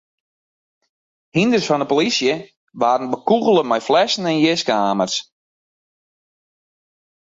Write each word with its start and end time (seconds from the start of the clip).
Hynders 1.37 1.67
fan 1.69 1.81
de 1.83 1.87
polysje 1.91 2.35
waarden 2.81 3.11
bekûgele 3.13 3.63
mei 3.65 3.81
flessen 3.87 4.27
en 4.31 4.41
jiske-amers. 4.43 5.15